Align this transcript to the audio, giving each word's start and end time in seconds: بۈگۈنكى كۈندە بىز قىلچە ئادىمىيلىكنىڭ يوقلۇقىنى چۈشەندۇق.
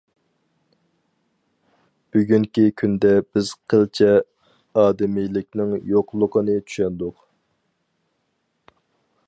بۈگۈنكى 2.15 2.63
كۈندە 2.81 3.11
بىز 3.35 3.51
قىلچە 3.73 4.09
ئادىمىيلىكنىڭ 4.85 5.77
يوقلۇقىنى 5.93 6.57
چۈشەندۇق. 6.71 7.21